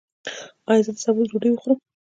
ایا 0.69 0.83
زه 0.85 0.91
د 0.95 0.97
سبوس 1.03 1.27
ډوډۍ 1.31 1.49
وخورم؟ 1.51 1.79